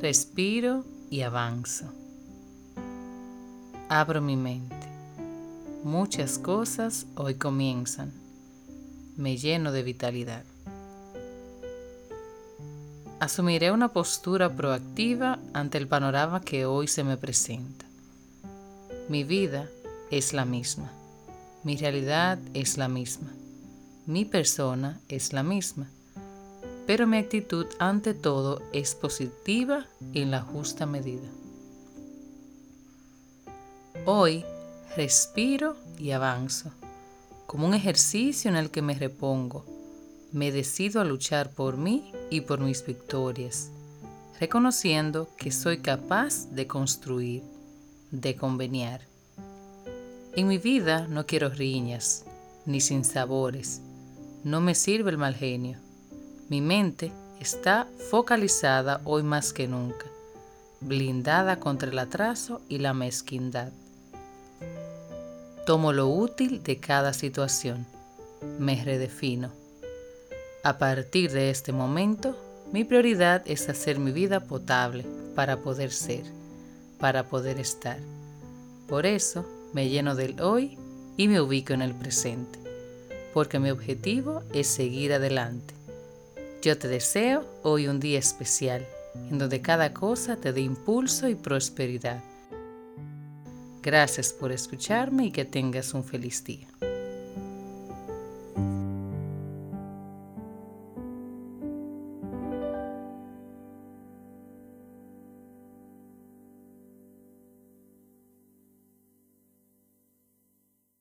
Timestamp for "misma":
20.46-20.90, 22.88-23.34, 25.42-25.90